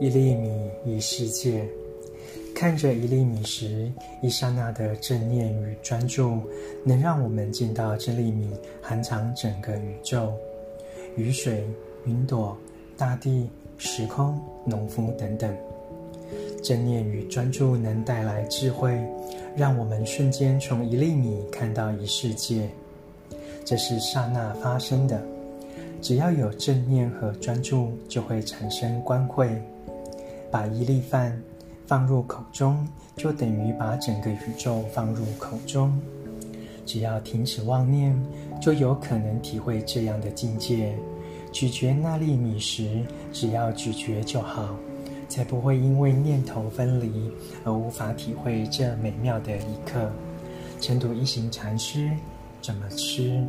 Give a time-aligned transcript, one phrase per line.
[0.00, 0.50] 一粒米，
[0.86, 1.62] 一世界。
[2.54, 3.92] 看着一粒米时，
[4.22, 6.40] 一刹那的正念与专注，
[6.82, 8.48] 能让我们见到这粒米
[8.80, 10.32] 含藏整个宇宙、
[11.16, 11.62] 雨水、
[12.06, 12.56] 云朵、
[12.96, 13.46] 大地、
[13.76, 15.54] 时空、农夫等等。
[16.62, 18.98] 正念与专注能带来智慧，
[19.54, 22.70] 让我们瞬间从一粒米看到一世界。
[23.66, 25.22] 这是刹那发生的。
[26.00, 29.50] 只要有正念和专注，就会产生光慧。
[30.50, 31.40] 把一粒饭
[31.86, 35.98] 放入口中，就等于把整个宇宙放入口中。
[36.84, 38.20] 只要停止妄念，
[38.60, 40.94] 就有可能体会这样的境界。
[41.52, 44.74] 咀嚼那粒米时，只要咀嚼就好，
[45.28, 47.30] 才不会因为念头分离
[47.64, 50.10] 而无法体会这美妙的一刻。
[50.80, 52.10] 晨读一行禅师
[52.60, 53.44] 怎么吃？